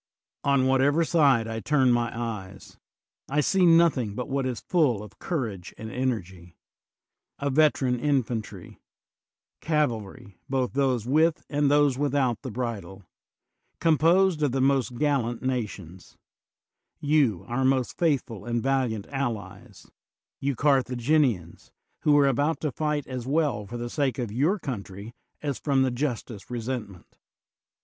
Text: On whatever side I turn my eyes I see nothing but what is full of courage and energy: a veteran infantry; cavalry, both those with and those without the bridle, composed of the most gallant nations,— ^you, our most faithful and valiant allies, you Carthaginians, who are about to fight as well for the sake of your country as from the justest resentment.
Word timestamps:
On 0.43 0.65
whatever 0.65 1.03
side 1.05 1.47
I 1.47 1.59
turn 1.59 1.91
my 1.91 2.11
eyes 2.19 2.75
I 3.29 3.39
see 3.39 3.67
nothing 3.67 4.15
but 4.15 4.27
what 4.27 4.47
is 4.47 4.59
full 4.61 5.03
of 5.03 5.19
courage 5.19 5.75
and 5.77 5.91
energy: 5.91 6.57
a 7.37 7.51
veteran 7.51 7.99
infantry; 7.99 8.81
cavalry, 9.59 10.39
both 10.49 10.73
those 10.73 11.05
with 11.05 11.45
and 11.51 11.69
those 11.69 11.99
without 11.99 12.41
the 12.41 12.49
bridle, 12.49 13.03
composed 13.79 14.41
of 14.41 14.53
the 14.53 14.59
most 14.59 14.95
gallant 14.97 15.43
nations,— 15.43 16.17
^you, 17.13 17.47
our 17.47 17.63
most 17.63 17.95
faithful 17.95 18.45
and 18.45 18.63
valiant 18.63 19.05
allies, 19.11 19.85
you 20.39 20.55
Carthaginians, 20.55 21.71
who 21.99 22.17
are 22.17 22.25
about 22.27 22.59
to 22.61 22.71
fight 22.71 23.05
as 23.05 23.27
well 23.27 23.67
for 23.67 23.77
the 23.77 23.87
sake 23.87 24.17
of 24.17 24.31
your 24.31 24.57
country 24.57 25.13
as 25.43 25.59
from 25.59 25.83
the 25.83 25.91
justest 25.91 26.49
resentment. 26.49 27.19